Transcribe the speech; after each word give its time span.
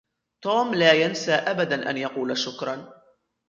توم 0.41 0.73
لا 0.75 0.93
ينسى 0.93 1.31
أبدا 1.31 1.89
أن 1.89 1.97
يقول 1.97 2.37
شكرا. 2.37 2.93